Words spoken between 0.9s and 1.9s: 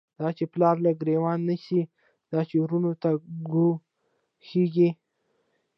گریوان نیسی،